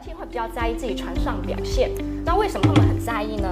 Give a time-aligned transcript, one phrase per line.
[0.00, 1.90] 男性会比较在意自己床上表现，
[2.24, 3.46] 那为什么他们很在意呢？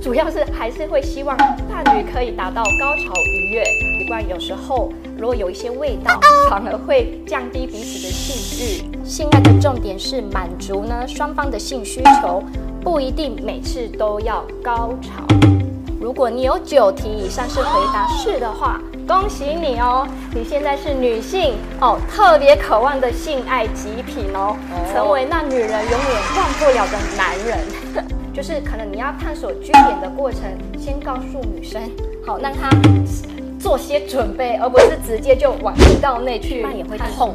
[0.00, 3.64] 主要是还是会希望伴侣可以达到高潮愉悦。
[3.98, 9.04] 习惯有时候如果有一些味道，反而会降低彼此的性欲。
[9.04, 12.44] 性爱的重点是满足呢双方的性需求，
[12.80, 15.26] 不一定每次都要高潮。
[16.00, 20.06] 如果你有九题以上是回答是的话，恭喜你哦！
[20.34, 24.54] 你现在是女性哦，特别渴望的性爱极品哦，
[24.92, 28.04] 成为那女人永远忘不了的男人。
[28.36, 30.42] 就是可能你要探索据点的过程，
[30.78, 31.80] 先告诉女生，
[32.26, 32.68] 好让她
[33.58, 37.34] 做些准备，而不是直接就往阴道内去，那也会痛。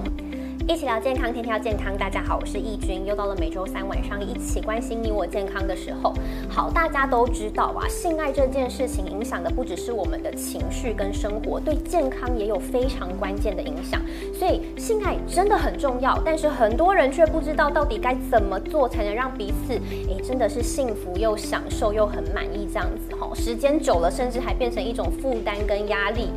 [0.65, 1.95] 一起聊健康，天天要健康。
[1.97, 6.13] 大家好，我是易君，又到了每周三晚上一起关心你我健康的时候。
[6.49, 14.01] 好，大家都知道啊，性爱这件事情影响的不只是我们的情绪跟生活，对健康也有非常关键的影响。
[14.33, 23.29] 所以性爱真的很重要，但是很多人却不知道到底该怎么做才能让彼此诶真的是幸福又享受又很满意这样子哈。
[23.35, 26.29] 时间久了，甚至还变成一种负担跟压力，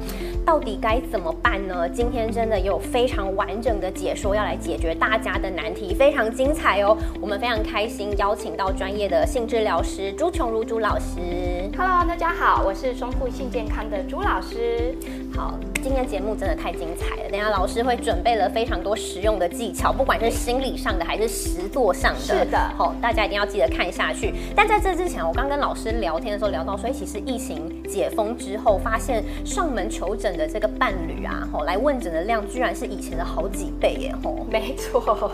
[0.45, 1.89] 到底该怎么办呢？
[1.89, 4.16] 今天真的有非常完整的解。
[4.17, 6.97] 说要来解决大家的难题，非常精彩哦！
[7.21, 11.71] 我们非常开心邀请到专业的性治疗师朱琼如朱老师。
[11.77, 14.95] Hello，大家好，我是双富性健康的朱老师。
[15.35, 17.31] 好，今天节目真的太精彩了。
[17.31, 22.19] 等下老师会准备了非常多实用的技巧，不管是心理上的还是实作上的。
[22.19, 24.35] 是的，好，大家一定要记得看下去。
[24.57, 34.45] 但在这之前，我刚跟老师聊天的时候聊到，所以其实疫情解封之后，发现上门求诊的这个伴侣啊，吼，来问诊的量居然是以前的好几倍耶，吼。
[34.51, 35.31] 没错，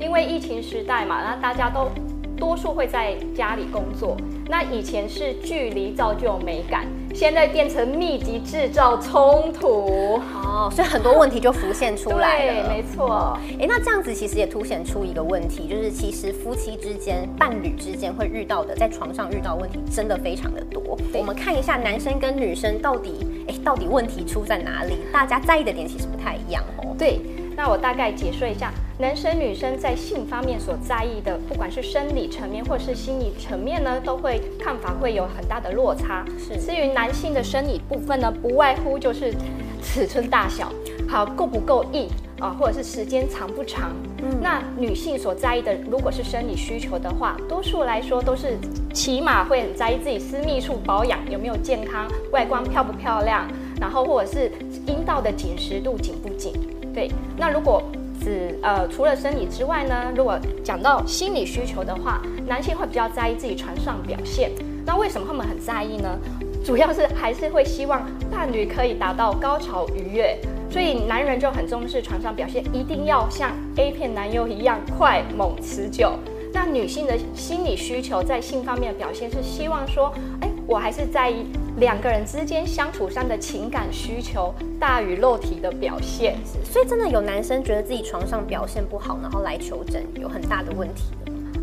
[0.00, 1.90] 因为疫情时代嘛，那大家都。
[2.36, 4.16] 多数会在家里工作，
[4.48, 12.68] 那以前是距离造就美感，现在变成密集制造冲突哦，所以很多问题就浮现出来了。
[12.68, 13.38] 对，没错。
[13.58, 20.98] 哎，那这样子其实也凸显出一个问题，就是其实夫妻之间、伴侣之间会遇到的，在床上遇到问题真的非常的多。
[21.12, 24.98] 我们看一下男生跟女生到底，哎，到底问题出在哪里？
[25.12, 26.94] 大家在意的点其实不太一样哦。
[26.98, 27.20] 对。
[27.56, 36.24] 那我大概解说一下，男生女生在性方面所在意的，不管是生理层面或是心理层面呢，都会看法会有很大的落差。
[36.38, 39.34] 是，至于男性的生理部分呢，不外乎就是
[39.82, 40.72] 尺寸大小，
[41.08, 43.90] 好够不够硬啊，或者是时间长不长。
[44.22, 48.56] 嗯，那女性所在意的，如果是生理需求的话，多数来说都是
[48.92, 53.48] 起码会很在意自己私密处保养有没有健康，外观漂不漂亮，
[53.80, 54.52] 然后或者是
[54.86, 56.52] 阴道的紧实度紧不紧。
[56.94, 57.82] 对，那如果
[58.24, 64.50] 是呃除了生理之外呢，如果讲到心理需求的话，男性会比较在意自己床上表现。
[64.86, 66.18] 那为什么他们很在意呢？
[66.64, 70.38] 主要是还是会希望伴侣可以达到高潮愉悦，
[70.70, 76.14] 所以男人就很重视床上表现，一定要像 A 片男优一样快猛持久。
[76.54, 81.46] 那女性的心理需求在性方面的表现是希望说，哎，我还是在意。
[81.78, 91.02] 两个人之间相处上的情感需求大于肉体的表现，所以真的有男生觉得自己床上表现不好，然后来求诊，有很大的问题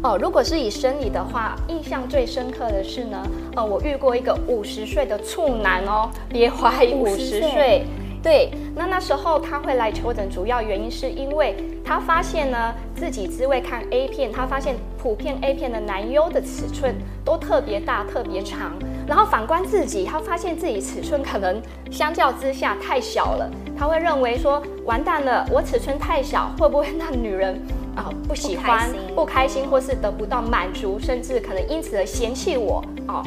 [0.04, 0.18] 哦。
[0.22, 3.26] 如果是以生理的话，印象最深刻的是呢，
[3.56, 7.86] 呃，我遇过一个五十岁的处男哦，别怀疑五十岁。
[8.22, 16.94] 对，那那时候他会来求诊，主要原因是因为他发现呢，自己只会看 A 片，他发现普遍 A 片的男优的尺寸
[17.26, 18.74] 都特别大、特别长，
[19.08, 27.60] 然后反观自己，他发现自己尺寸可能相较之下太小了，他会认为说完蛋了，我尺寸太小，会不会让女人
[27.96, 33.24] 啊不喜欢、不开心，或是得不到满足，甚至可能因此而嫌弃我哦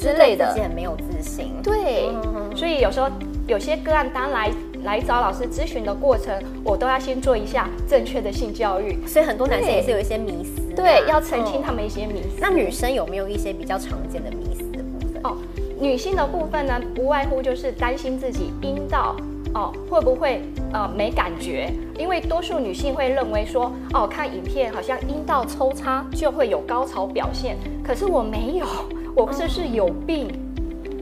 [0.00, 1.52] 之类的，自己很没有自信。
[1.62, 2.10] 对，
[2.56, 3.08] 所以有时候。
[3.48, 4.50] 有些个案当来
[4.84, 6.32] 来找老师咨询的过程，
[6.64, 12.38] 我都要先做一下正确的性教育，所以很多男生也是有一些迷思，对，要澄清他们一些迷思。
[12.40, 15.22] 那女生有没有一些比较常见的迷思的部分？
[15.24, 15.36] 哦，
[15.80, 19.16] 女性的部分呢，不外乎就是担心自己阴道
[19.54, 20.40] 哦会不会
[20.72, 28.66] 呃没感觉，因为多数女性会认为说哦看影片好像阴道抽插就会有高潮表现，可是我没有，
[29.14, 30.28] 我是不是有病？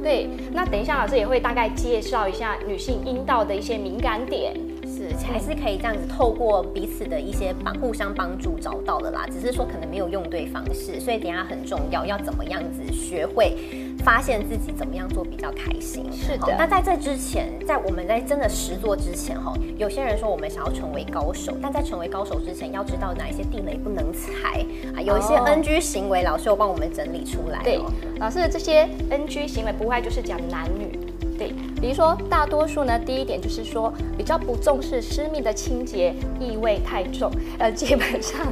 [0.03, 4.55] 对，那等一下老师也会大概介绍一下女性阴道的一些敏感点，
[5.09, 13.57] 是还是可以这样子透过彼此的一些帮互相帮助找到的啦，只是说可能没有用对方式，所以等下很重要，要怎么样子学会。
[14.01, 16.57] 发现自己怎么样做比较开心，是的。
[16.59, 24.65] 那在这之前，在我们在真的实做之前，哈，有些人说我们想要成为高手，但在成为高手之前，要知道哪一些地雷不能踩
[24.97, 27.63] 啊，有一些 NG 行为，老师有帮我们整理出来。
[27.63, 27.79] 对，
[28.19, 30.90] 老师的这些 NG 行为不外就是讲男女，对，
[31.81, 38.47] 比如说大多数呢，第一点就是说比较不重视私密的清洁，异味太重，呃， 基本上。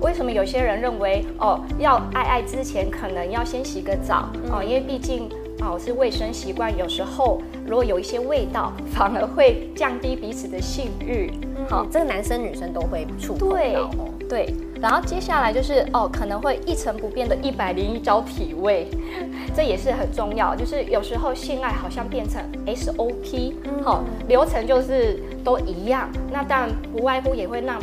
[0.00, 11.30] 为什么有些人认为哦，要爱爱之前可能要先洗个澡哦，因为毕竟哦是卫生习惯，有时候如果有一些味道，反而会降低彼此的性欲。
[11.70, 13.90] 好，这个男生女生都会触碰到。
[14.28, 14.52] 对，
[14.84, 18.86] 然后接下来就是哦，可能会一成不变的一百零一招体位，
[19.56, 20.54] 这也是很重要。
[20.54, 27.80] 就是有时候性爱好像变成 SOP，好，流程就是都一样，那当然不外乎也会让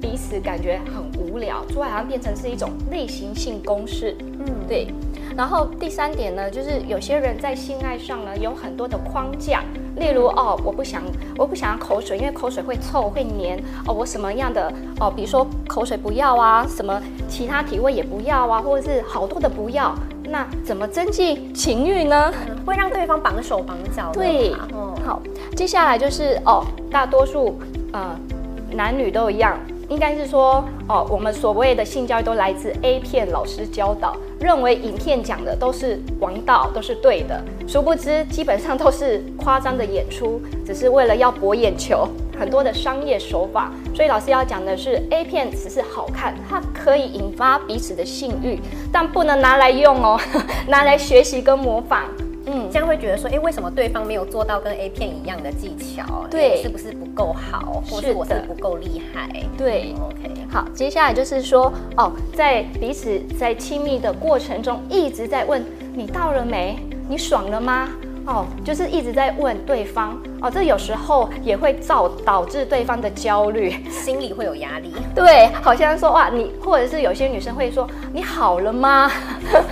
[0.00, 4.16] 彼此感觉很无聊，做好像变成是一种类型性公式。
[4.38, 4.88] 嗯，对。
[5.36, 9.62] 然后第三点呢，就是有些人在性爱上呢有很多的框架，
[9.96, 11.02] 例如哦，我不想
[11.36, 13.56] 我不想要口水，因为口水会臭会黏
[13.86, 19.94] 哦，我什么样的哦，比如说口水不要啊，什么其他体味也不要啊，或者是好多的不要，
[20.24, 22.32] 那怎么增进情欲呢？
[22.66, 24.10] 会让对方绑手绑脚。
[24.12, 24.52] 对，
[25.06, 25.22] 好，
[25.54, 27.56] 接下来就是哦，大多数
[27.92, 28.18] 呃
[28.72, 29.56] 男女都一样。
[29.90, 37.42] 应该是说，哦，我们所谓的性教育都来自 A 片老师教导，认为影片讲的都是王道，都是对的。
[37.66, 42.08] 殊不知，基本上都是夸张的演出，只是为了要博眼球，
[42.38, 43.72] 很多的商业手法。
[43.92, 48.60] 所以老师要讲的是，A 片只是好看，它可以引发彼此的性欲，
[48.92, 50.20] 但不能拿来用哦，
[50.68, 52.04] 拿来学习跟模仿。
[52.52, 56.26] 嗯，这样会觉得说，哎，为什么对方没有做到跟 A 片一样的技巧？
[56.28, 59.28] 对，是不是不够好，或是我是不够厉害？
[59.56, 60.30] 对，OK。
[60.50, 65.64] 好，接下来就是说，哦，在彼此在亲密的过程中，一直在问
[65.94, 66.76] 你到了没？
[67.08, 67.88] 你爽了吗？
[68.26, 74.92] 哦，就是一直在问对方哦，这有时候也会造导致对方的焦虑，心里会有压力。
[75.14, 79.10] 对，好像说哇，你或者是有些女生会说你好了吗？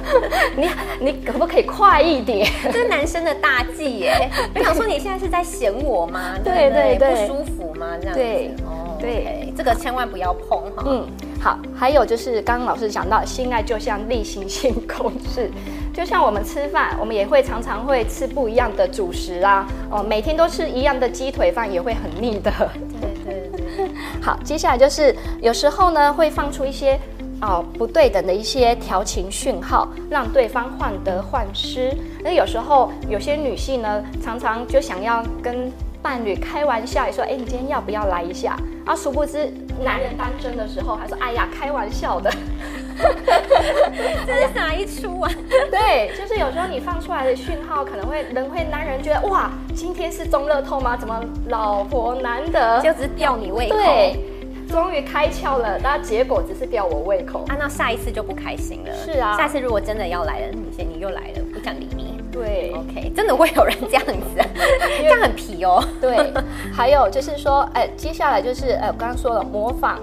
[0.56, 0.68] 你
[1.00, 2.50] 你可不可以快一点？
[2.72, 4.28] 这是男生的大忌耶。
[4.54, 6.34] 我想说你现在是在嫌我吗？
[6.42, 7.86] 对对对，不舒服吗？
[8.00, 10.84] 这样对哦，对，这个千万不要碰哈。
[10.86, 11.06] 嗯，
[11.40, 15.50] 好，还有就是刚刚老师讲到，性爱就像例行性公事。
[15.94, 22.52] 就像我们吃饭，我们也会常常会吃不一样的主食啊，哦，每天都吃一样的鸡腿饭也会很腻的。
[23.00, 23.88] 对对对。
[24.22, 26.98] 好，接下来就是有时候呢会放出一些
[27.40, 31.92] 哦不对等的一些调情讯号，让对方患得患失。
[32.22, 38.56] 那有时候有些女性呢，常常就想要跟伴侣开玩笑，说：“哎，你今天要不要来一下？”
[38.88, 39.52] 啊，殊不知
[39.84, 42.32] 男人当真的时候，还说：“哎呀，开玩笑的。”
[44.26, 45.30] 这是哪一出啊？
[45.70, 50.96] 对，就是有时候你放出来的讯号，可能会人会男人觉得哇，今天是中乐透吗？
[50.96, 53.76] 怎么老婆难得，就只是吊你胃口？
[53.76, 54.18] 对，
[54.70, 58.92] 终于开窍了，那结果只是吊我胃口啊，那下一次就不开心了。
[59.04, 62.17] 是啊，下次如果真的要来了，你先你又来了，不想理你。
[62.38, 64.14] 对，OK，真的会有人这样子，
[65.00, 65.82] 这样很皮哦。
[66.00, 66.16] 对，
[66.72, 69.98] 还有就是说，哎，接下来就是呃，我刚刚说了模仿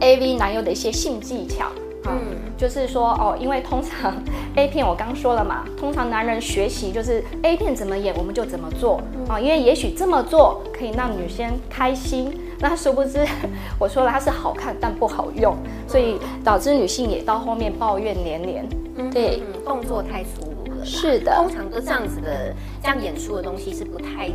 [0.00, 1.66] AV 男友的一些性技巧。
[2.06, 2.16] 嗯，
[2.56, 4.16] 就是说哦，因为通常
[4.56, 13.18] A 片我刚说了嘛，通常男人学习就是 A 片怎么演我们就怎么做啊，因为也许这么做可以让女生开心，那殊不知
[13.78, 15.54] 我说了它是好看但不好用，
[15.86, 18.66] 所以导致女性也到后面抱怨连连。
[19.10, 20.84] 对，动作太粗鲁了。
[20.84, 24.30] 是的，通常都这样子的，这样演出的东西是不太。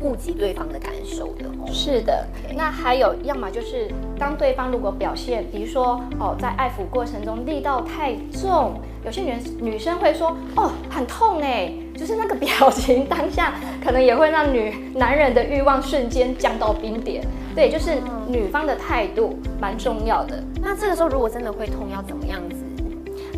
[0.00, 2.24] 顾及对方的感受的，哦是的。
[2.56, 17.26] 那还有，要么就是当对方如果表现，比如说哦，在爱抚过程中力道太重，有些女女生会说哦很痛哎，就是那个表情当下可能也会让女男人的欲望瞬间降到冰点。
[17.56, 17.96] 对，就是
[18.28, 20.40] 女方的态度蛮重要的。
[20.62, 22.57] 那这个时候如果真的会痛，要怎么样子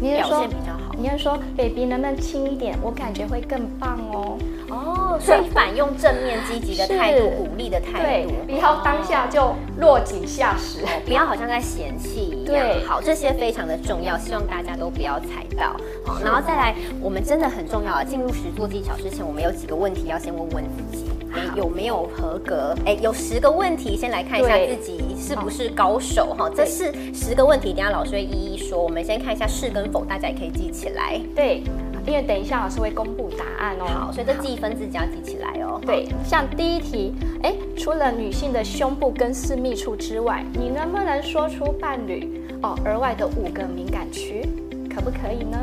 [0.00, 0.94] 表现比较好？
[0.96, 4.38] 你要说 baby 能不能轻一点，我感觉会更棒哦。
[4.70, 12.46] 哦，所以反用正面积极的态度，鼓励的态度，不要当下就落井下石，不要好像在嫌弃一样。
[12.46, 15.74] 对，好，这些非常的重要，希望大家都不要踩到。
[16.04, 18.04] 好，然后再来，我们真的很重要啊！
[18.04, 22.74] 进入实做技巧之前，我们有几个问题要先问问自己，哎，有没有合格？
[22.84, 26.50] 哎，有十个问题，先来看一下自己是不是高手哈。
[26.54, 28.82] 这是十个问题，等下老师会一一说。
[28.82, 31.20] 我们先看一下是跟否，大家也可以记起来。
[31.34, 31.62] 对。
[32.06, 35.78] 因为等一下老师会公布答案哦，好，所以这记分自己要记起来哦。
[35.86, 44.48] 对，像第一题，哎，除了女性的胸部跟私密处之外，你能不能说出伴侣哦额外的五个敏感区，
[44.92, 45.58] 可不可以呢？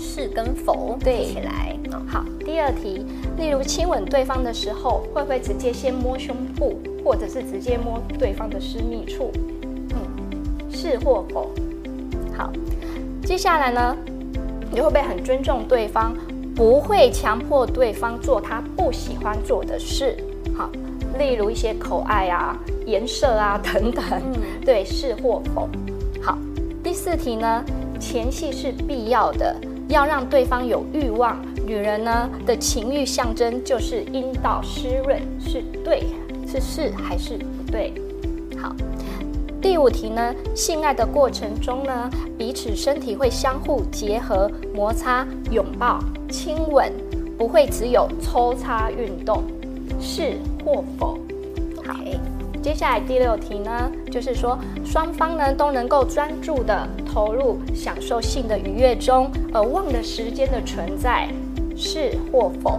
[0.00, 1.76] 好，是跟否对起来。
[2.08, 3.04] 好，第二题，
[3.36, 9.30] 例如亲吻对方的时候，会不会直接先摸胸部，或者是直接摸对方的私密处？
[9.90, 11.50] 嗯，是或否？
[12.36, 12.50] 好，
[13.24, 13.94] 接下来呢？
[14.72, 16.14] 你会不会很尊重对方，
[16.54, 20.16] 不会强迫对方做他不喜欢做的事？
[20.56, 20.70] 好，
[21.18, 24.04] 例如一些口爱啊、颜色啊等等。
[24.10, 24.32] 嗯
[24.64, 25.68] 对，是或否？
[26.22, 26.38] 好，
[26.82, 27.62] 第四题呢，
[27.98, 29.56] 前戏是必要的，
[29.90, 31.36] 要让对方有欲望。
[31.66, 36.04] 女人呢的情欲象征就是阴道湿润，是对，
[36.46, 37.92] 是是还是不对？
[38.60, 38.74] 好，
[39.60, 46.92] 第五题呢，性爱的过程中呢，彼此身体会相互结合、摩擦、拥抱、亲吻，
[47.38, 49.44] 不会只有抽插运动，
[50.00, 51.18] 是或否？
[52.62, 61.26] 接下来第六题呢，就是说双方呢都能够专注的投入享受性的愉悦中，而忘了时间的存在，
[61.74, 62.78] 是或否？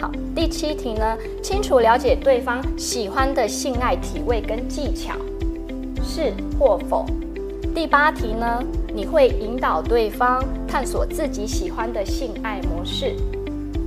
[0.00, 5.14] 好，第七题呢，清楚了解对方喜欢的性爱体位跟技巧，
[6.02, 7.06] 是或否？
[7.72, 8.60] 第八题呢，
[8.92, 13.14] 你会引导对方探索自己喜欢的性爱模式，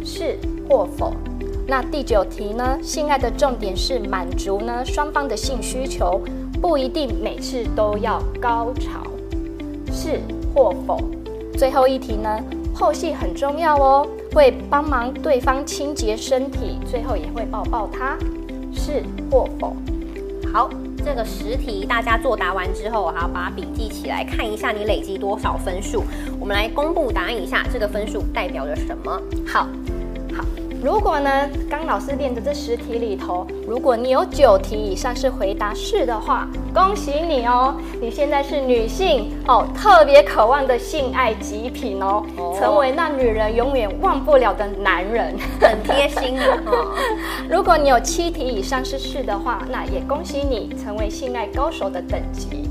[0.04, 0.38] 是
[0.70, 1.13] 或否？
[1.67, 2.77] 那第九题呢？
[2.84, 6.22] 性爱的重点是满足呢双方的性需求，
[6.62, 9.01] 不一定每次都要高潮，
[9.91, 10.19] 是
[10.53, 11.00] 或否？
[11.57, 12.39] 最后一题呢？
[12.72, 18.15] 后戏很重要哦，会帮忙对方清洁身体，最后也会抱抱他，
[18.72, 19.75] 是或否？
[20.53, 20.69] 好，
[21.03, 26.03] 这个十题大家作答完之后，还要把笔记起来，看一下你累积多少分数。
[26.39, 29.19] 我们来公布答案一下，这个分数代表着什么？
[29.48, 29.67] 好。
[30.86, 37.74] 如果呢，刚老师练的这十题里头，如果你有九题以上是回答是的话，恭喜你哦！
[38.00, 42.24] 你现在是女性哦，特别渴望的性爱极品哦，
[42.60, 46.94] 成为那女人永远忘不了的男人，很贴心的哈。
[47.50, 52.70] 如果你有七题以上是是的话，那也恭喜你成为性爱高手的等级。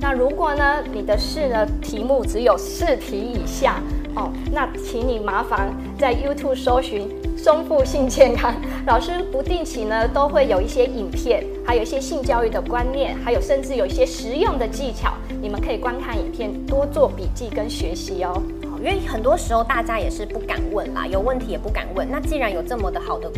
[0.00, 3.80] 那如果呢，你的是呢题目只有四题以下
[4.14, 7.10] 哦，那请你麻烦在 YouTube 搜寻。
[7.46, 8.52] 丰富性健康
[8.88, 18.42] 老师不定期呢都会有一些影片，还有一些性教育的观念，还有甚至有一些实用的技巧，你们可以观看影片，多做笔记跟学习哦。
[18.78, 22.04] 因为很多时候大家也是不敢问啦，有问题也不敢问。
[22.10, 23.30] 那既然有这么的好的，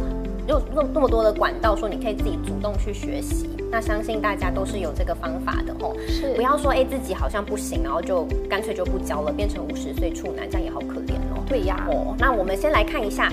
[0.46, 5.94] 有那那么多的管道，说你可以自己主动去学习，那相信大家都是有这个方法的哦。
[6.08, 11.44] 是，不要说哎自己好像不行，然后就干脆就不教了，变成五十岁处男，这样也好可怜哦。
[11.46, 11.86] 对呀。
[11.90, 13.30] 哦，那我们先来看一下。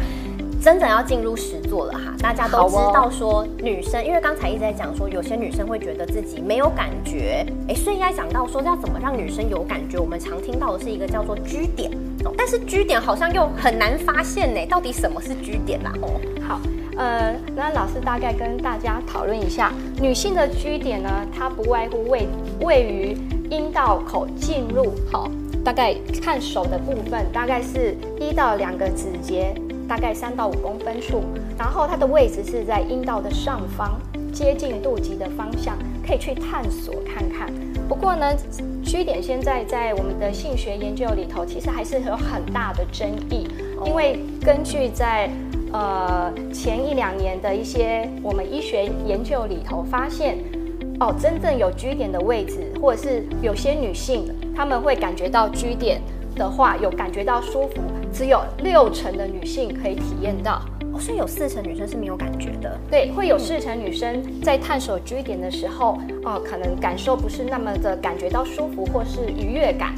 [0.65, 11.91] 真的要进入实作了哈，大家都知道说女生，因为刚才一直在讲说有些女生会觉得自己没有感觉，哎，所以应该讲到说要怎么让女生有感觉，我们常听到的是一个叫做居点，
[12.35, 15.93] 但是居点好像又很难发现呢，到底什么是居点啦？
[16.01, 16.59] 哦，好，
[16.97, 22.27] 呃，那老师大概跟大家讨论一下，女性的居点呢，它不外乎位
[22.61, 23.15] 位于
[23.51, 25.29] 阴道口进入，好，
[25.63, 29.53] 大概看手的部分，大概是一到两个指节。
[29.87, 31.23] 大概三到五公分处，
[31.57, 33.99] 然后它的位置是在阴道的上方，
[34.33, 37.51] 接近肚脐的方向，可以去探索看看。
[37.87, 38.33] 不过呢
[38.83, 43.47] ，G 点现在在我们的性学研究里头，其实还是有很大的争议，
[43.85, 45.29] 因为根据在
[45.71, 50.39] 呃前一两年的一些我们医学研究里头发现，
[50.99, 54.25] 哦，真正有居点的位置，或者是有些女性
[54.55, 56.01] 她们会感觉到居点
[56.35, 57.81] 的话，有感觉到舒服。
[58.15, 60.61] 只有六成的女性可以体验到，
[60.93, 62.79] 哦，所以有四成女生是没有感觉的。
[62.89, 69.93] 对，会有四成女生在探索 G 点的时候，哦，可能感受不是那么的感觉到舒服或是愉悦感。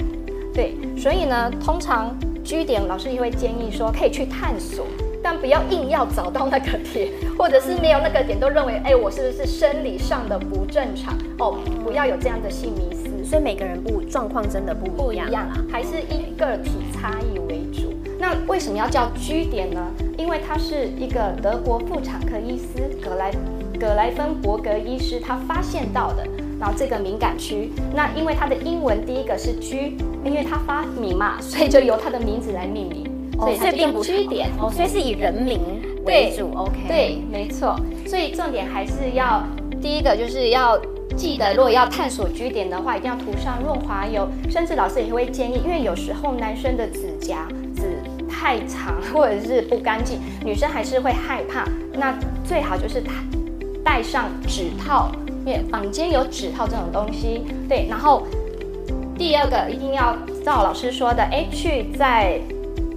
[0.51, 4.88] 对，所以呢，通常 G 点老师也会建议说可以去探索，
[5.21, 11.15] 但不要硬要找到那个点，或者是没有那个点都认为，哎，我是不是生理上的不正常？
[11.38, 13.24] 哦，不要有这样的性迷思。
[13.24, 17.38] 所以每个人不状况真的不不一样啊，还是因个体差异。
[18.19, 19.86] 那为什么要叫居点呢？
[20.17, 23.31] 因为它是一个德国妇产科医师格莱
[23.79, 26.25] 格莱芬伯格医师他发现到的。
[26.59, 29.95] 然后这个敏感区，那因为它的英文第一个是居
[30.25, 33.05] 因为他发明嘛，所以就由他的名字来命名。
[33.38, 35.62] 所以它并不 G 点，哦，所以是以人名
[36.05, 36.51] 为主。
[36.55, 37.79] OK，对，没错。
[38.07, 39.43] 所以重点还是要
[39.79, 40.79] 第一个就是要。
[41.15, 44.27] 记得，如果要探索居点的话，一定要涂上润滑油。
[44.51, 47.97] 甚至老师也会建议，因为有时候男生的指甲指
[48.39, 51.67] 太长或者是不干净，女生还是会害怕。
[51.94, 52.13] 那
[52.46, 53.12] 最好就是戴
[53.84, 55.10] 戴上指套，
[55.44, 57.41] 因为坊间有指套这种东西。
[57.67, 58.22] 对，然后
[59.17, 60.15] 第二个一定要
[60.46, 62.39] 照老师说的，哎，去在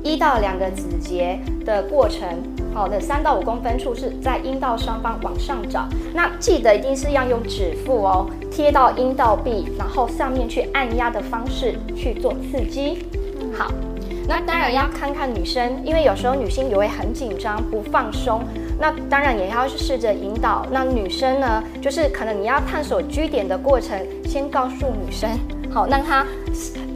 [0.05, 2.29] 一到两个指节的过程。
[2.75, 12.99] 好的，三到五公分处是在阴道上方往上找，那记得一定是要用指腹哦，贴到阴道壁，然后上面去按压的方式去做刺激。
[13.53, 13.73] 好，
[14.31, 18.41] 那当然要看看女生，因为有时候女性也会很紧张不放松，
[18.79, 20.65] 那当然也要试着引导。
[20.71, 25.29] 那女生呢，就是可能你要探索居点的过程，先告诉女生，
[25.69, 26.25] 好，让她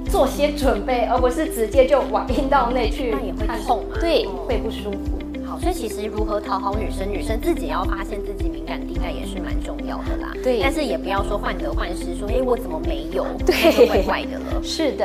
[0.09, 3.97] 做些准备，而不是直接就往阴道内去，那也会痛嘛？
[3.99, 5.19] 对，会不舒服。
[5.45, 10.33] 好，所以其实如何讨好女生，女生自己要发现自己敏感地带也是蛮重要的啦。
[10.41, 13.27] 对，但是也不要说患得患失，说哎我怎么没有？
[13.45, 14.63] 对，怪怪的了。
[14.63, 15.05] 是的。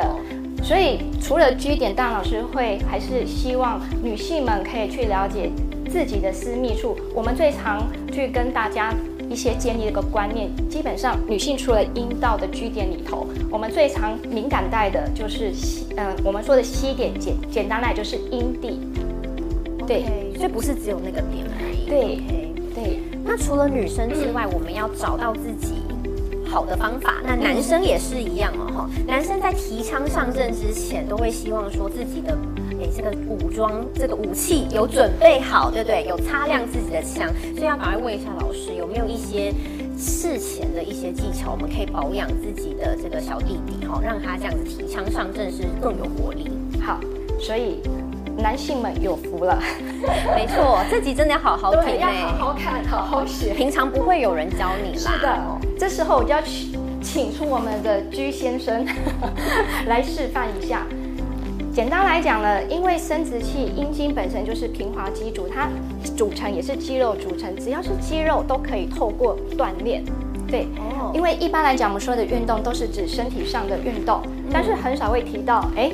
[0.62, 5.50] 所以除了 G 点，大老师会还是希望女性们可以去了解
[5.90, 6.96] 自己的私密处。
[7.14, 8.94] 我们最常去跟大家
[9.28, 18.80] 一些建立一个观念，基本上女性除了阴道的 G 点里头，我们最常敏感带的就是西，呃，我们说的 C 点，简简单来就是阴蒂。
[19.86, 20.04] 对，
[20.36, 21.88] 所以不是只有那个点而已。
[21.88, 22.20] 对，
[22.74, 23.00] 对。
[23.24, 25.79] 那除了女生之外，我们要找到自己。
[26.50, 28.90] 好的方法，那男生也是一样哦哈。
[29.06, 32.36] 男生在提枪上阵之前，都会希望说自己的
[32.80, 36.04] 哎这个武装这个武器有准备好，对不对？
[36.08, 39.54] 有擦亮自己的枪，所以要赶快问一下老师，有没有一些
[39.96, 46.50] 事前的一些技巧，我们可以保养自己的这个小弟弟哈，让他这样子提枪上阵是更有活力。
[46.80, 46.98] 好，
[47.38, 47.80] 所以。
[48.40, 49.58] 男性们有福了，
[50.34, 53.52] 没错，这集真的要好好听，要好好看，好好学。
[53.54, 55.12] 平常不会有人教你啦。
[55.12, 55.38] 是的，
[55.78, 58.86] 这时候我就要请请出我们的居先生
[59.86, 60.86] 来示范一下。
[61.72, 65.68] 简单来讲呢，因为生殖器阴茎本身就是平滑肌组，它
[66.16, 70.02] 组成也是肌肉组成，只要是肌肉都可以透过锻炼。
[70.48, 74.20] 对，哦，因为一般来讲我们说的运动都是指身体上的运动，
[74.52, 75.92] 但是很少会提到，哎。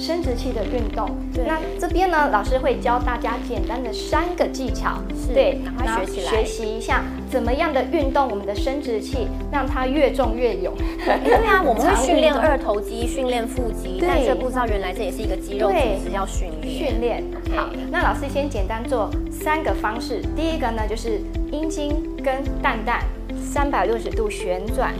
[0.00, 1.10] 生殖器的运动，
[1.46, 4.98] 那这边呢，老师会教大家简单的三个技巧，
[5.34, 10.72] 对，赶快学起来，学习一下怎么样的运动我们的生殖器，让它越重越勇。
[11.04, 16.78] 对啊， 我们会训练二头肌，训练腹肌，但却不知道原来这也是一个肌肉组织要训练。
[16.78, 17.22] 训练，
[17.54, 21.20] 好，那老师先简单做三个方式，第一个呢就是
[21.52, 21.90] 阴茎
[22.24, 23.04] 跟蛋蛋
[23.38, 24.94] 三百六十度旋转，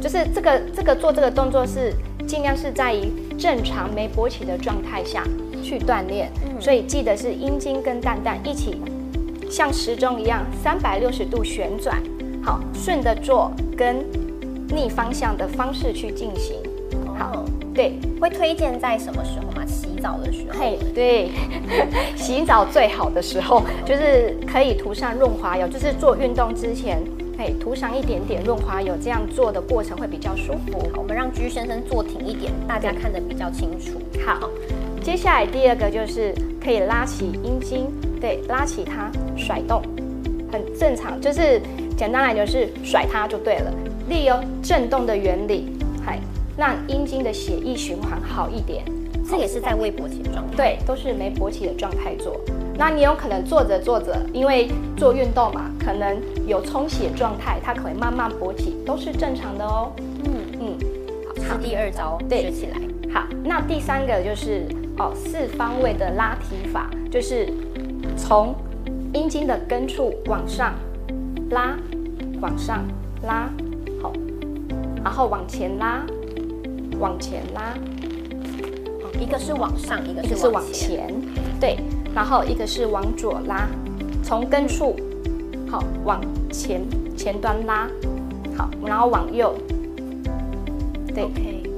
[0.00, 1.92] 就是这个这个做这个动作是。
[2.26, 5.22] 尽量是在于正常没勃起的状态下
[5.62, 6.30] 去锻炼，
[6.60, 8.80] 所以记得是阴茎跟蛋蛋一起
[9.48, 12.02] 像时钟一样三百六十度旋转，
[12.42, 14.04] 好，顺着做跟
[14.68, 16.56] 逆方向的方式去进行。
[17.16, 19.64] 好，对，会推荐在什么时候吗？
[19.64, 20.58] 洗澡的时候。
[20.58, 21.30] 嘿，对，
[22.16, 27.00] 洗澡最好的时候就是可以涂上润滑油，就是做运动之前。
[27.38, 30.90] 哎，涂上一点点润滑油，这样做的过程会比较舒服。
[30.96, 34.00] 我们让居先生坐挺一点，大家看得比较清楚。
[34.24, 34.48] 好，
[35.02, 37.86] 接下来第二个就是可以拉起阴茎，
[38.20, 39.82] 对，拉起它，甩动，
[40.50, 41.60] 很正常，就是
[41.96, 43.72] 简单来就是甩它就对了。
[44.08, 46.18] 利用震动的原理，嗨，
[46.56, 48.84] 让阴茎的血液循环好一点。
[49.28, 52.40] 这也是在未勃起的状态，对，都是没勃起的状态做。
[52.78, 59.92] 那你有可能做着做着，因为做运动嘛，可能有充血状态，它可以慢慢勃起，都是正常的哦。
[60.24, 60.78] 嗯嗯，
[61.48, 62.78] 好，是第二招学起来。
[63.12, 64.64] 好，那第三个就是
[64.98, 67.52] 哦，四方位的拉提法，就是
[68.16, 68.54] 从
[69.12, 70.74] 阴茎的根处往上
[71.50, 71.76] 拉，
[72.40, 72.84] 往上
[73.24, 73.50] 拉，
[74.00, 74.12] 好，
[75.02, 76.06] 然后往前拉，
[76.98, 77.74] 往前拉。
[79.18, 81.08] 一个是往上，一个是往前，
[81.58, 81.78] 对，
[82.14, 83.66] 然后一个是往左拉，
[84.22, 84.94] 从根处
[85.70, 86.20] 好往
[86.56, 86.80] 前
[87.16, 87.88] 前端拉，
[88.56, 89.54] 好，然后往右，
[91.14, 91.28] 对，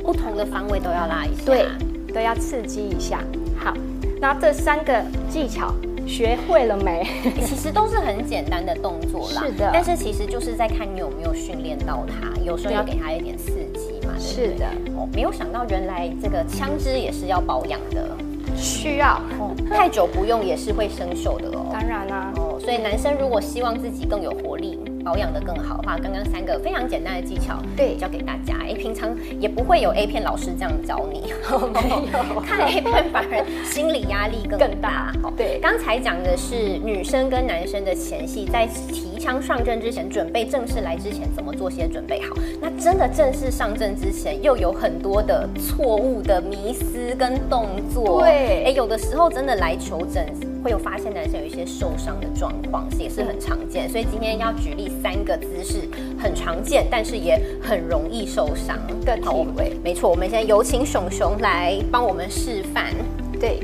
[0.03, 1.67] 不同的方位都要拉一下，对，
[2.14, 3.21] 都要刺激一下。
[3.59, 3.75] 好，
[4.21, 5.75] 那这三个技巧
[6.07, 7.07] 学会了没？
[7.45, 14.14] 其实都是很简单的动作啦，是的，但是其实就是在看你有没有训练到它，有时候要给它一点刺激嘛。
[14.19, 18.17] 是的，哦，没有想到原来这个枪支也是要保养的，
[18.57, 19.21] 需要，
[19.69, 21.67] 太久不用也是会生锈的哦。
[21.73, 24.79] 当然啦，哦，所以男生如果希望自己更有活力。
[25.05, 28.59] 保养的更好的话，刚刚三个非常简单的技巧，对，教给大家。
[28.61, 31.33] 哎，平常也不会有 A 片老师这样教你，
[31.73, 35.11] 没有 看 A 片反而心理压力更更大。
[35.35, 42.37] 对，刚才讲的是女生跟男生的前戏，在提枪上阵之前，准备正式来之前怎么做些准备好。
[42.61, 48.21] 那真的正式上阵之前，又有很多的错误的迷思跟动作。
[48.21, 50.27] 对，哎，有的时候真的来求诊。
[50.68, 53.88] 会有发现男生有一些受伤的状况，也是很常见。
[53.88, 59.72] 所以今天要举例三个姿势，很常见，但是也很容易受伤的体位。
[59.83, 62.92] 没错，我们现在有请熊熊来帮我们示范。
[63.40, 63.61] 对，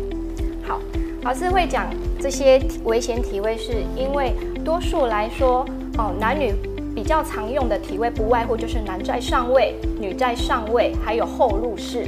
[0.67, 0.81] 好，
[1.21, 4.33] 老师会讲这些危险体位，是因为
[4.65, 5.63] 多数来说，
[5.99, 6.55] 哦，男女
[6.95, 12.07] 比较常用的体位不外乎就是男在上位，女在上位，还有后入式。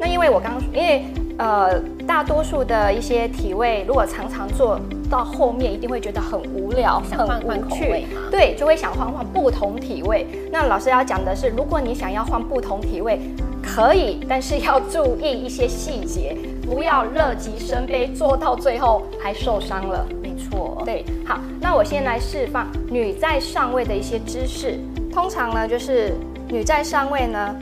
[0.00, 1.04] 那因为我刚刚因为。
[1.38, 8.06] 呃，大多数的一些体位，如果常常做到后面，一定会觉得很无聊、很无趣。
[8.30, 10.26] 对，就会想换换不同体位。
[10.50, 13.20] 那老师要讲的是，如果你想要换不同体位，
[13.62, 20.04] 可以，但是要注意一些细节，不要乐极生悲，做到最后还受伤了。
[20.20, 24.76] 没错，对，好，那我先来示范女在上位的一些姿势。
[25.12, 26.12] 通常呢，就是
[26.48, 27.54] 女在上位呢，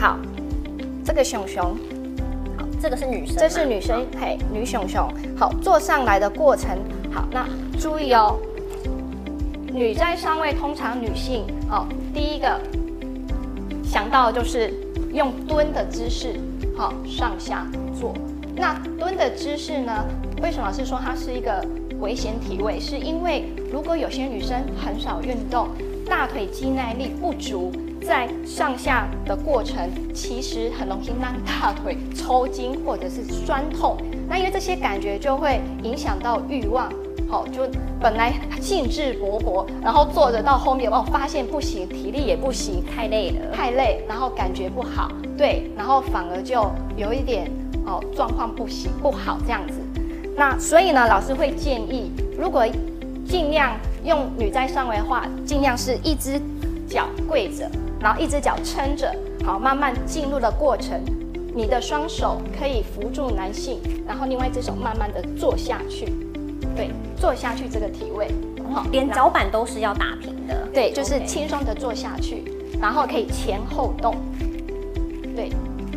[0.00, 0.16] 好，
[1.04, 1.76] 这个熊熊，好，
[2.84, 6.76] 这个是女生，这是女生，嘿，女熊熊，好，坐上来的过程，
[7.10, 7.48] 好，那
[7.80, 8.38] 注意哦，
[9.72, 12.60] 女在上位，通常女性，哦，第一个
[13.82, 14.70] 想到的就是
[15.14, 16.38] 用蹲的姿势，
[16.76, 17.66] 好，上下
[17.98, 18.12] 坐。
[18.54, 20.04] 那蹲的姿势呢，
[20.42, 21.66] 为什么是说它是一个
[22.00, 22.78] 危险体位？
[22.78, 25.68] 是因为如果有些女生很少运动。
[26.06, 27.72] 大腿肌耐力不足，
[28.06, 33.96] 在上下的过程，其实很容易让大腿抽筋或者是酸痛。
[34.28, 36.92] 那因为这些感觉就会影响到欲望，
[37.28, 37.62] 好，就
[38.00, 47.50] 本来兴致勃勃，然后坐着到后面哦，发现不行，体力也不行，太累了，太累，然后感觉不好，对，然后反而就有一点
[47.86, 49.74] 哦，状况不行不好这样子。
[50.36, 52.64] 那所以呢，老师会建议，如果
[53.26, 53.72] 尽量。
[54.04, 56.38] 用女在上位的话，尽量是一只
[56.86, 57.66] 脚跪着，
[58.04, 59.10] 然后一只脚撑着，
[59.46, 61.00] 好，慢慢进入的过程。
[61.54, 66.04] 你的双手可以扶住男性，然后另外一只手慢慢的坐下去，
[66.76, 68.28] 对，坐下去这个体位，
[68.74, 72.44] 好，连脚板都是要打平的，对，就是轻松的坐下去，
[72.78, 74.14] 然后可以前后动，
[75.34, 75.50] 对，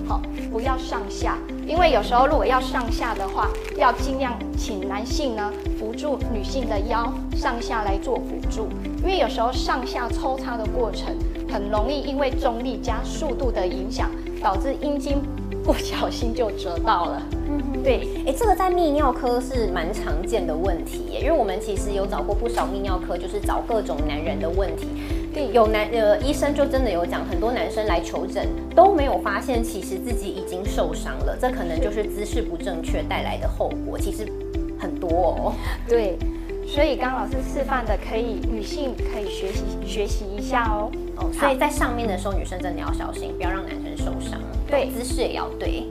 [0.07, 1.37] 好，不要上下。
[1.65, 8.69] 因为有时候如果要上下的话，要尽量请男性呢扶住女性的腰，上下来做辅助。
[8.99, 11.13] 因为有时候上下抽插的过程，
[11.51, 14.09] 很容易因为重力加速度的影响，
[14.41, 15.17] 导致阴茎
[15.63, 17.21] 不小心就折到了。
[17.49, 24.87] 嗯，对，哎，这个在泌尿科是蛮常见的问题耶，因为我们其实有找过不少泌尿科，就是找各种男人的问题。
[25.33, 34.25] 对有男呃医生就真的有讲，很多男生来求诊都没有发现，其实自己已经受伤了，这可能就是姿势不正确带来的后果，其实
[34.79, 35.53] 很多哦。
[35.87, 36.17] 对，
[36.65, 40.91] 所以刚老师示范的，可以女性可以学习学习一下哦。
[41.17, 44.39] 哦，所以在上面的时候，女生真的要小心，不要让男生受伤。
[44.67, 45.85] 对，姿势也要对。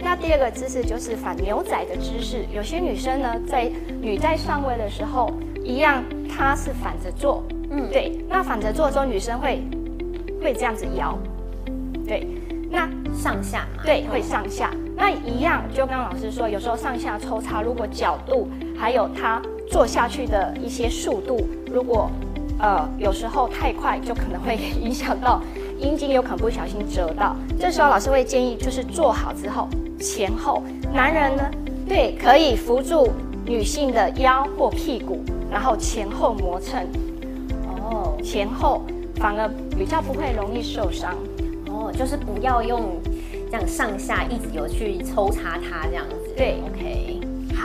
[0.00, 5.32] 那第二个姿势就是反牛仔的姿势，有些女生呢，在女在上位的时候，
[5.64, 7.42] 一样，她是反着坐。
[7.70, 9.60] 嗯，对，那反着做的时候，女生会
[10.42, 11.18] 会这样子摇，
[12.06, 12.26] 对，
[12.70, 22.10] 那上下嘛，对，会上下，那一样，就刚刚老师说，有时候上下抽插，如果角度还有她做下去的一些速度，如果
[22.58, 25.40] 呃有时候太快，就可能会影响到
[25.78, 27.36] 阴茎，有可能不小心折到。
[27.58, 29.68] 这时候老师会建议，就是做好之后
[30.00, 31.42] 前后，男人呢，
[31.88, 33.08] 对，可以扶住
[33.44, 36.86] 女性的腰或屁股，然后前后磨蹭。
[37.90, 38.82] 哦前后
[39.16, 41.16] 反而比较不会容易受伤
[41.68, 43.00] 哦，就是不要用
[43.50, 46.16] 这样上下一直有去抽插它这样子。
[46.36, 47.17] 对，OK，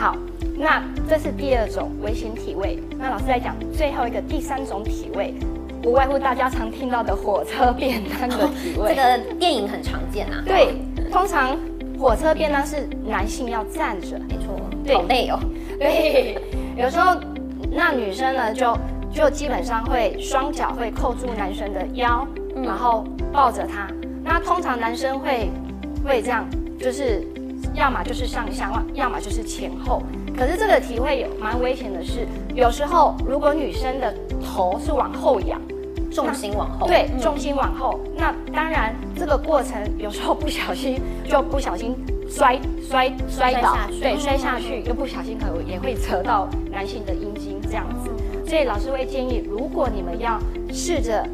[0.04, 0.14] 好，
[0.58, 2.78] 那这是第二种危险体位。
[2.98, 5.32] 那老师在讲最后一个第三种体位，
[5.80, 8.94] 不外乎大家常听到的火车便当的体位。
[8.94, 10.42] 这个电影很常见啊。
[10.44, 10.74] 对，
[11.10, 11.58] 通常
[11.98, 15.40] 火车便当是男性要站着，没错，好累哦。
[15.78, 16.36] 对，
[16.76, 17.18] 有时候
[17.72, 18.76] 那女生呢就。
[19.10, 22.26] 就基本上会双脚会扣住男生的腰，
[22.64, 23.86] 然后抱着他。
[24.24, 25.48] 那通常男生会
[26.04, 26.44] 会这样，
[26.80, 27.22] 就是
[27.74, 30.02] 要么就是上下，要么就是前后。
[30.36, 35.60] 可是这个体会有蛮危险的是，有时候如果女生的头是往后仰，
[36.10, 41.94] 重心往后，对，重心往后，那当然这个过程有时候不小心就不小心
[42.28, 42.58] 摔
[42.88, 48.10] 摔摔倒，对，摔下去又不小心可能也会扯到男性的阴茎这样子。
[48.48, 50.38] 所以老师会建议，如果你们要
[50.72, 51.26] 试着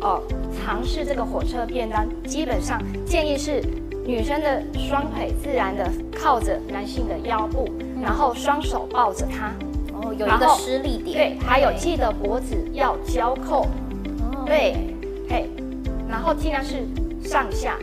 [0.00, 0.22] 哦
[0.64, 3.62] 尝试这个火车便当，基本上建议是
[4.06, 7.68] 女生的双腿自然的靠着男性的腰部，
[8.00, 9.52] 然后双手抱着他，
[9.92, 13.62] 哦，有一个施力点，对，还有记得脖子要交扣，
[14.32, 14.76] 哦，对，
[15.28, 15.50] 嘿，
[16.08, 16.86] 然后尽量是
[17.24, 17.76] 上下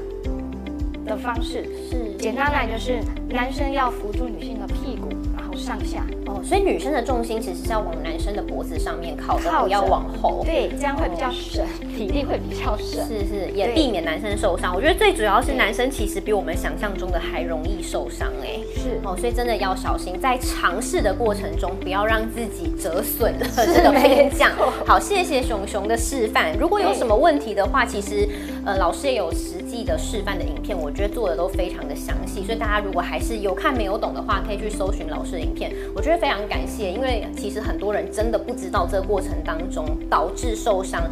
[1.06, 2.14] 的方式，是。
[2.18, 5.10] 简单来就是男生要扶住女性的屁股。
[5.56, 6.04] 上下。
[6.26, 10.42] 哦，所以女生的重心其实是要往男生的脖子上面靠的，不要往后。
[10.44, 11.64] 对，这样会比较省，
[12.06, 13.06] 体力会比较省。
[13.08, 14.76] 是是，也避免男生受伤。
[14.76, 18.60] 我觉得最主要是男生其实比我们想象中的还容易受伤哎。
[18.76, 23.48] 是哦，所以真的要小心，在尝试的过程中不要让自己折损了。
[23.56, 24.52] 这个偏讲。
[24.86, 26.58] 好，谢谢熊熊的示范。
[26.58, 28.28] 如果有什么问题的话，其实
[28.66, 32.44] 呃老师也有实际的示范的影片，我觉得做的都非常的详细。
[32.44, 35.54] 所以大家如果还是有看没有懂的话，可以去搜寻老师的影。
[35.54, 41.04] 片，我觉得非常感谢，因为其实很多人真的不知道这个过程当中导致受伤，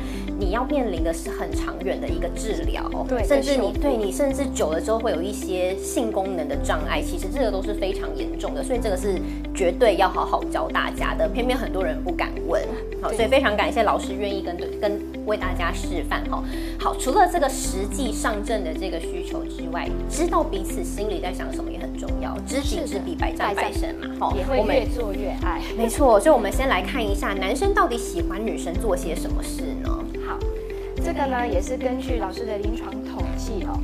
[0.41, 9.21] 你要面临的是很长远的一个治疗，对，甚至你对你甚至久了之后会有一些性功能的障碍，其实这个都是非常严重的，所以这个是
[9.53, 11.29] 绝对要好好教大家的。
[11.29, 12.59] 偏偏很多人不敢问，
[13.03, 16.43] 好，所以非常感谢老师愿意跟跟为大家示范哈。
[16.79, 25.61] 好，除了这个实际上阵的这个需求之外，知道彼此心里在想什么也很重要，知己知彼，百战百胜嘛，哈，也会越做越爱。
[25.77, 29.99] 没错，所以我们先来看一下男生到底喜欢女生做些什么事呢？
[31.11, 33.77] 好，这个呢也是根据老师的临床统计哦，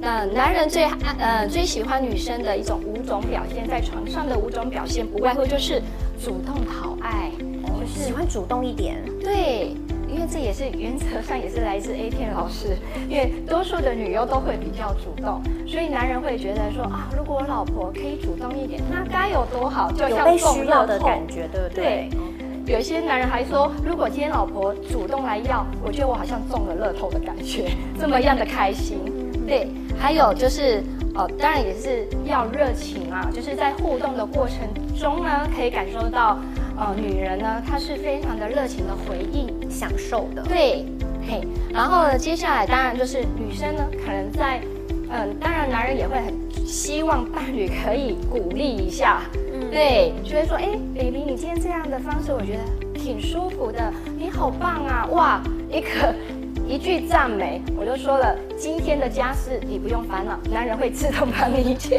[0.00, 0.84] 那男人最
[1.18, 5.82] 呃最喜欢女生的一种五种表现，在床上的五种表现，不外乎就是
[6.22, 7.30] 主动讨爱，
[7.80, 9.74] 就是喜欢主动一点，对。
[10.12, 12.76] 因为这也是原则上也是来自 A 片老师，
[13.08, 22.10] 因为多数的女优都会比较主动，所以男人会觉得说啊，如果我老婆可以主动一点，那该有多好，就像被需要的感觉，对不对？
[22.10, 22.10] 对。
[22.70, 27.68] 有一些男人还说，如果今天老婆主动来要，我觉得我好像中了乐透的感觉，
[28.00, 28.98] 这么样的开心。
[29.44, 29.68] 对。
[29.98, 30.82] 还有就是，
[31.14, 34.58] 哦，当然也是要热情啊，就是在互动的过程
[34.96, 36.38] 中呢，可以感受到。
[36.78, 40.42] 呃，女人呢，她是非常的热情的回应，享受的。
[40.44, 40.86] 对，
[41.28, 44.60] 嘿，然后呢，接下来当然就是女生呢，可能在，
[45.10, 46.32] 嗯，当然男人也会很
[46.64, 56.14] 希望伴侣可以鼓励一下，嗯，对，就会说，哎，baby，你今天这样的方式，我觉得挺舒服的，你好棒啊，哇，一个。
[56.68, 61.96] 一句赞美，我就说了，今天的家事你不用烦恼，男人会自动把你一切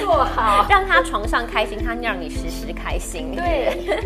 [0.00, 3.36] 做好，让他床上开心，他让你时时开心。
[3.36, 4.00] 对，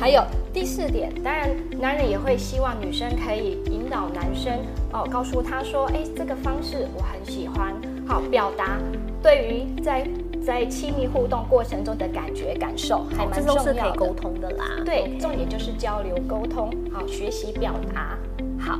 [0.00, 4.50] 还有第四点，当然男人也会希望女生可以引导男生
[4.94, 7.74] 哦，告诉他说，哎，这个方式我很喜欢，
[8.08, 8.78] 好表达
[9.22, 10.08] 对于在
[10.44, 13.92] 在亲密互动过程中的感觉感受，还蛮重要的。
[13.96, 18.18] 沟通的啦，对，重点就是交流沟通，好学习表达。
[18.58, 18.78] 好，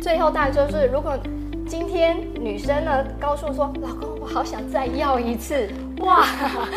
[0.00, 1.16] 最后大家就是，如果
[1.66, 5.66] 今天女生呢告诉说，老公，我好想再要一次，
[6.00, 6.26] 哇，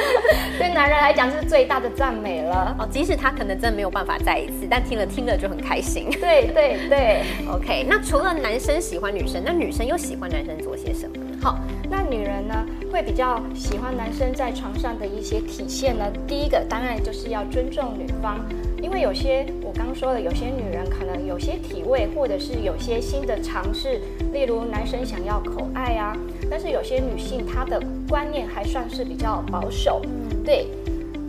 [0.58, 2.88] 对男人来讲是最大的赞美了哦。
[2.90, 6.10] 即使他可能真的没有办法再一次，但听了听了就很开心。
[6.22, 7.22] 对对对
[7.52, 7.86] ，OK。
[7.88, 11.16] 那除了男生喜欢女生，那女生又喜欢男生做些什么？
[11.42, 16.06] 好，那女人呢会比较喜欢男生在床上的一些体现呢？
[16.26, 18.40] 第一个当然就是要尊重女方。
[18.82, 24.00] 因为有些我刚说的，有些女人可能有些体位，或者是有些新的尝试，
[24.32, 26.16] 例如男生想要口爱啊，
[26.50, 30.44] 但是有些女性她的观念还算是比较保守，嗯。
[30.44, 30.68] 对，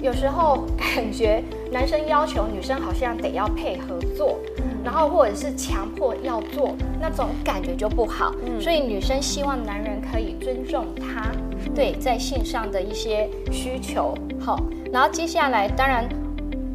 [0.00, 4.38] 有时候感觉男生要求女生好像得要配合做，
[4.84, 8.60] 然后或者是强迫要做，那种感觉就不好，嗯。
[8.60, 11.32] 所以女生希望男人可以尊重她，
[11.74, 16.06] 对，在性上的一些需求，好，然后接下来当然。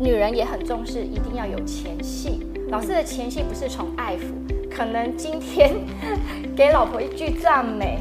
[0.03, 2.41] 女人也很重视，一定要有前戏。
[2.67, 5.73] 老师的前戏不是从爱抚，可能今天
[6.53, 7.97] 给老婆一句赞美，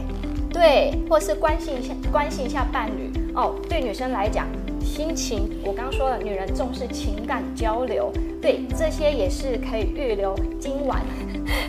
[0.53, 3.55] 对，或是关心一下关心一下伴侣哦。
[3.69, 4.49] 对女生来讲，
[4.81, 11.01] 心情我刚刚说了，女人重视情感交流，对，这些也是可以预留今晚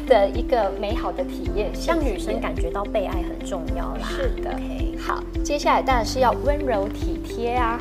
[0.07, 4.07] 的一个美好的体验，让女生感觉到被爱很重要啦。
[4.09, 4.49] 是的，
[4.99, 7.79] 好，接下来当然是要温柔体贴啊。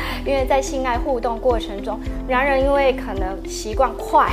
[0.26, 4.30] 因为在性爱互动过程中，男人因为可能习惯快、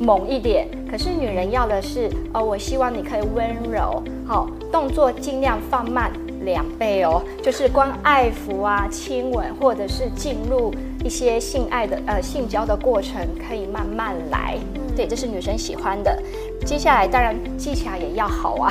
[0.00, 6.10] 猛一点，可是女人要的是哦，我希望你可以温柔，好，动作尽量放慢
[6.44, 10.72] 两倍哦，就是光爱抚啊、亲吻，或者是进入
[11.04, 14.56] 一些性爱的呃性交的过程，可以慢慢来。
[14.96, 16.22] 对，这是女生喜欢的。
[16.64, 18.70] 接下来当然技巧也要好啊，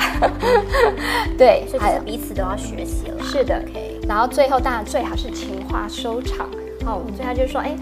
[1.36, 3.22] 对，所以彼此都要学习了。
[3.22, 3.93] 是的，OK。
[4.08, 6.48] 然后最后当然最好是情话收场。
[6.86, 7.74] 哦，所以他就说，哎，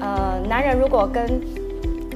[0.00, 1.40] 呃，男人如果跟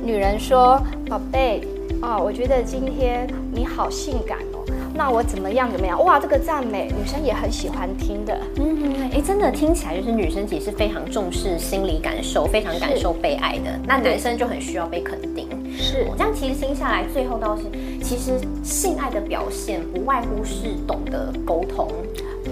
[0.00, 1.60] 女人说，宝贝，
[2.00, 4.64] 哦，我觉得今天你好性感哦。
[4.94, 6.00] 那我怎么样怎么样？
[6.04, 8.38] 哇，这个赞美女生也很喜欢听的。
[8.58, 13.72] 嗯，哎，真的听起来就是女生其实非常重视心理感受，非常感受被爱的。
[13.84, 15.48] 那男生就很需要被肯定。
[15.76, 17.62] 是，这样其实听下来，最后倒是，
[18.02, 21.88] 其实性爱的表现不外乎是懂得沟通，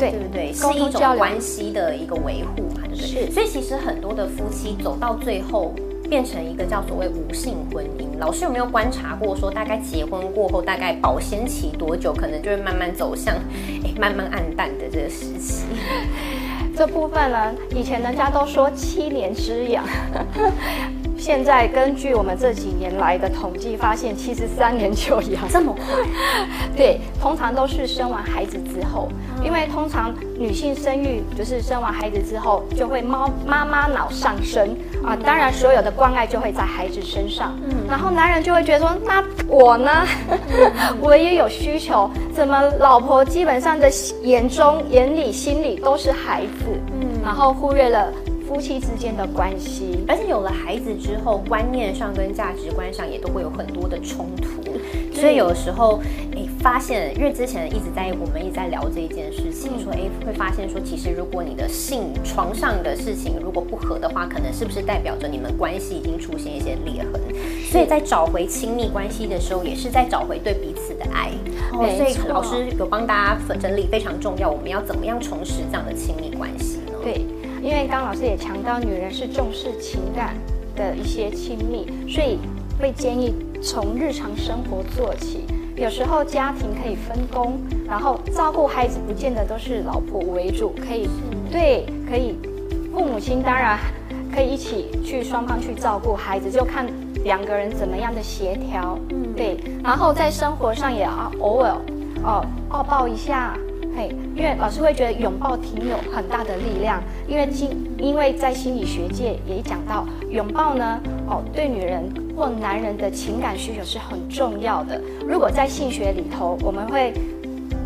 [0.01, 0.53] 对对不对？
[0.53, 3.27] 是一种关系的一个维护嘛，对不对？
[3.27, 3.31] 是。
[3.31, 5.73] 所以其实很多的夫妻走到最后。
[6.09, 9.37] 变成一个叫所谓无性婚姻，老师有没有观察过？
[9.37, 13.33] 说大概结婚过后，大概保鲜期多久，可能就会慢慢走向，
[13.87, 15.67] 哎，慢慢暗淡的这个时期。
[16.77, 19.85] 这部分呢，以前人家都说七年之痒，
[21.21, 25.85] 现在根据我们这几年来的统计发现，其实三年就阳这么快？
[26.75, 29.07] 对，通常都是生完孩子之后，
[29.45, 39.91] 因为通常女性生育就是生完孩子之后就会猫妈妈脑上升啊，当然所有的关爱就会在孩子身上，嗯，然后男人就会觉得说，那我呢，
[41.03, 43.91] 我也有需求，怎么老婆基本上的
[44.23, 46.65] 眼中、眼里、心里都是孩子，
[46.99, 48.11] 嗯，然后忽略了。
[48.51, 54.61] 夫妻之间的关系，而且有了孩子之后，观念上跟价值观上也都会有很多的冲突。
[55.15, 56.01] 所以有的时候，
[56.35, 67.21] 哎，发现，因为之前一直在我们一直在聊这一件事情，说，哎，会发现说，其实如果你的性床上的事情如果不合的话，可能是不是代表着你们关系已经出现一些裂痕？
[67.71, 71.31] 所以在找回亲密关系的时候，也是在找回对彼此的爱。
[71.73, 76.99] 哦，所以老师有帮大家整理非常重要，我们要怎么样重拾这样的亲密关系呢？
[77.05, 77.25] 对。
[77.63, 80.35] 因为刚老师也强调，女人是重视情感
[80.75, 82.39] 的一些亲密，所以
[82.81, 85.45] 会建议从日常生活做起。
[85.77, 91.09] 有时候家庭可以分工，然后照顾孩子不见得都是老婆为主，可以
[91.51, 92.37] 对，可以
[92.93, 93.79] 父母亲当然
[94.35, 96.87] 可以一起去双方去照顾孩子，就看
[97.25, 98.99] 两个人怎么样的协调。
[99.11, 99.59] 嗯，对。
[99.83, 101.77] 然后在生活上也要偶尔
[102.25, 103.57] 哦抱抱一下。
[104.35, 112.03] 因为老师会觉得拥抱挺有很大的力量，因为经因为在心理学界也讲到，拥抱呢，哦，对女人
[112.37, 115.01] 或男人的情感需求是很重要的。
[115.27, 117.13] 如果在性学里头，我们会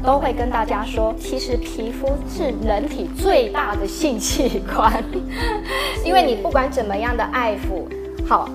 [0.03, 5.03] 都会跟大家说，其实皮肤是人体最大的性器官，
[6.05, 7.87] 因为你不管怎么样的爱抚，
[8.29, 8.49] 好，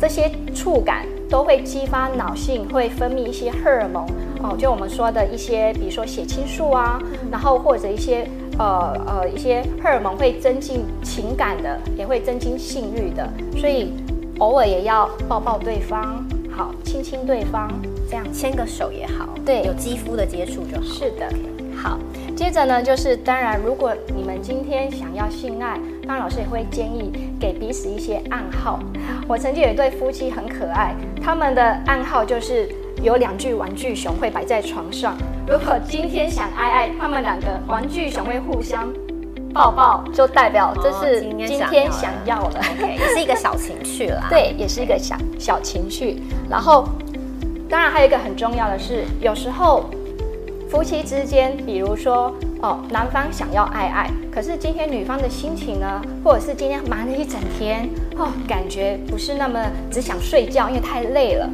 [0.00, 4.06] 这些触感都会激发脑性，会分泌一些荷尔蒙。
[4.44, 8.28] 哦，就我们说的一些，比如说血清素啊，然后或者一些
[8.58, 13.26] 呃呃一些荷尔蒙会增进情感的，也会增进性欲的，
[13.56, 13.94] 所以
[14.38, 16.22] 偶尔也要抱抱对方，
[16.54, 17.72] 好亲亲对方，
[18.06, 20.82] 这样牵个手也好，对，有肌肤的接触就好。
[20.82, 21.26] 是的，
[21.74, 21.98] 好，
[22.36, 28.78] 接着呢，就是当然，如果你们今天想要性爱，当然老师也会建议给彼此一些暗号。
[29.26, 32.68] 我曾经有一对夫妻很可爱，他们的暗号就是。
[33.04, 35.14] 有两具玩具熊会摆在床上，
[35.46, 38.90] 如果今天想爱爱，他们两个玩具熊会互相
[39.52, 44.26] 抱抱，就代表这是今天想要的， 也是一个小情趣啦。
[44.32, 46.16] 对，也是一个小小情趣。
[46.48, 46.88] 然后，
[47.68, 49.84] 当然还有一个很重要的是，有时候
[50.70, 57.86] 夫妻之间，比如说哦，男方想要爱爱，可是今天女方的心情呢，或者是今天忙了一整天，
[58.16, 61.46] 哦，感觉不是那么只想睡觉，因为太累了。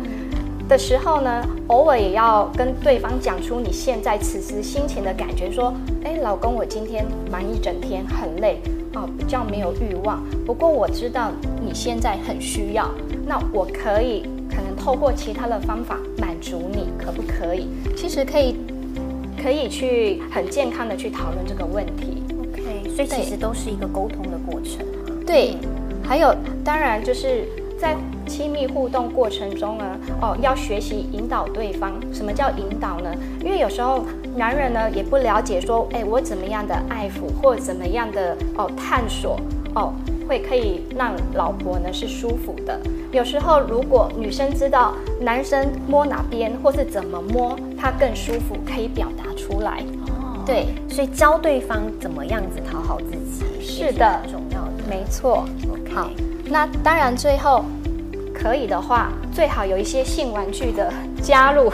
[0.71, 8.61] 的时候呢，偶尔也要跟对方讲出你现在此时心情的感觉，说，哎，老公，我今天忙一整天，很累
[8.95, 10.23] 啊，比较没有欲望。
[10.47, 12.89] 不过我知道你现在很需要，
[13.27, 17.67] 那我可以可能透过其他的方法满足你，可不可以？
[17.97, 18.55] 其实可以，
[19.43, 22.23] 可以去很健康的去讨论这个问题。
[22.39, 24.87] OK，所以其实都是一个沟通的过程。
[25.27, 25.57] 对，
[26.01, 26.33] 还有
[26.65, 27.45] 当然就是
[27.81, 27.97] 在。
[28.27, 29.85] 亲密互动过程中呢，
[30.23, 31.93] 哦，要学习引导对方。
[32.13, 33.13] 什么叫引导呢？
[33.43, 34.05] 因为有时候
[34.37, 39.37] 男人呢也不了解说，哎，我怎么样的爱抚或怎么样的哦探索
[39.75, 39.93] 哦，
[40.29, 42.79] 会可以让老婆呢是舒服的。
[43.11, 49.83] 有时候如果女生知道男生摸哪边或是怎么摸他更舒服，可以表达出来。
[50.07, 55.45] 哦，对，所以教对方怎么样子讨好自己，是的，重要的，没错。
[55.93, 56.09] 好，
[56.51, 57.65] 那当然最后。
[58.43, 61.71] 可以的话，最好有一些性玩具的加入。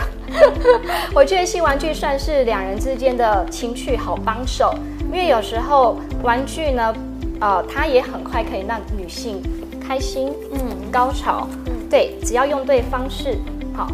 [1.15, 6.93] 我觉得性玩具算是两人之间的情趣好帮手，因为有时候玩具呢，
[7.41, 9.41] 呃，它也很快可以让女性
[9.81, 13.39] 开心，嗯，高潮，嗯，对，只要用对方式，
[13.73, 13.87] 好，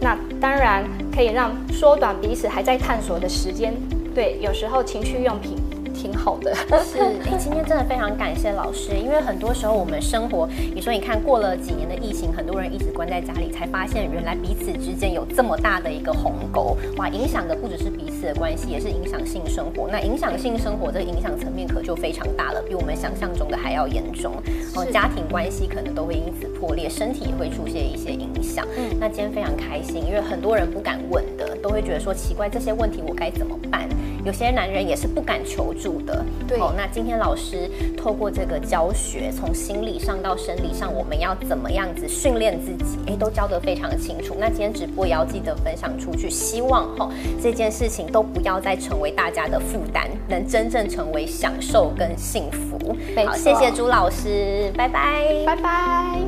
[0.00, 0.82] 那当然
[1.14, 3.74] 可以让缩短彼此还在探索的时间。
[4.14, 5.58] 对，有时候情趣用品。
[6.04, 19.88] 挺好的，是哎，今天真的非常感谢老师，因为很多时候我们生活，你说你看过了几年的疫情，很多人一直关在家里，才发现原来彼此之间有这么大的一个鸿沟，哇，影响的不只是彼此的关系，也是影响性生活。
[19.90, 24.34] 那影响性生活这个影响层面可就非常大了，比我们想象中的还要严重。
[24.76, 28.66] 哦，家庭关系可能都会因此破裂，身体也会出现一些影响。
[28.76, 33.88] 嗯，那今天非常开心，因为很多人不敢问的，都会觉得说奇怪，这些问题我该怎么办？
[34.24, 35.94] 有些男人也是不敢求助。
[36.04, 42.98] 的对哦，那今天老师透过这个教学，从心理上到生理上，我们要怎么样子训练自己？
[43.06, 44.34] 哎，都教得非常清楚。
[44.38, 47.08] 那今天直播也要记得分享出去，希望哈
[47.42, 52.96] 这件事情都不要再成为大家的负担，能真正成为享受跟幸福。
[53.26, 56.23] 好，谢谢朱老师，拜拜，拜拜。